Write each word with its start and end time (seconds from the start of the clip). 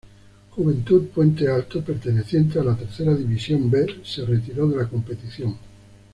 Juventud 0.49 1.09
Puente 1.09 1.47
Alto, 1.47 1.83
perteneciente 1.83 2.57
a 2.57 2.63
la 2.63 2.75
Tercera 2.75 3.13
División 3.13 3.69
B, 3.69 4.01
se 4.03 4.25
retiró 4.25 4.67
de 4.67 4.77
la 4.77 4.87
competición. 4.89 5.55